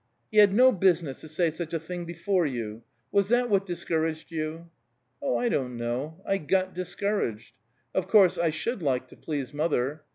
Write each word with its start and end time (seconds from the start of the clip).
"He 0.31 0.39
had 0.39 0.51
no 0.51 0.71
business 0.71 1.21
to 1.21 1.27
say 1.27 1.51
such 1.51 1.75
a 1.75 1.79
thing 1.79 2.05
before 2.05 2.47
you. 2.47 2.81
Was 3.11 3.29
that 3.29 3.51
what 3.51 3.67
discouraged 3.67 4.31
you?" 4.31 4.71
"Oh, 5.21 5.37
I 5.37 5.47
don't 5.47 5.77
know. 5.77 6.19
I 6.25 6.39
got 6.39 6.73
discouraged. 6.73 7.53
Of 7.93 8.07
course, 8.07 8.39
I 8.39 8.49
should 8.49 8.81
like 8.81 9.09
to 9.09 9.15
please 9.15 9.53
mother. 9.53 10.01